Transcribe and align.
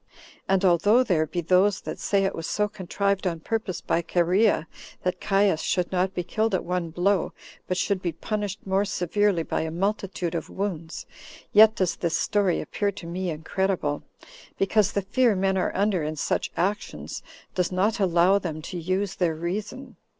And 0.49 0.65
although 0.65 1.03
there 1.03 1.27
be 1.27 1.41
those 1.41 1.81
that 1.81 1.99
say 1.99 2.23
it 2.23 2.33
was 2.33 2.47
so 2.47 2.67
contrived 2.67 3.27
on 3.27 3.39
purpose 3.39 3.81
by 3.81 4.01
Chorea, 4.01 4.65
that 5.03 5.21
Caius 5.21 5.61
should 5.61 5.91
not 5.91 6.15
be 6.15 6.23
killed 6.23 6.55
at 6.55 6.63
one 6.63 6.89
blow, 6.89 7.33
but 7.67 7.77
should 7.77 8.01
be 8.01 8.11
punished 8.11 8.65
more 8.65 8.83
severely 8.83 9.43
by 9.43 9.61
a 9.61 9.69
multitude 9.69 10.33
of 10.33 10.49
wounds; 10.49 11.05
yet 11.53 11.75
does 11.75 11.97
this 11.97 12.17
story 12.17 12.61
appear 12.61 12.91
to 12.91 13.05
me 13.05 13.29
incredible, 13.29 14.01
because 14.57 14.93
the 14.93 15.03
fear 15.03 15.35
men 15.35 15.55
are 15.55 15.71
under 15.75 16.01
in 16.01 16.15
such 16.15 16.51
actions 16.57 17.21
does 17.53 17.71
not 17.71 17.99
allow 17.99 18.39
them 18.39 18.59
to 18.63 18.79
use 18.79 19.13
their 19.13 19.35
reason. 19.35 19.97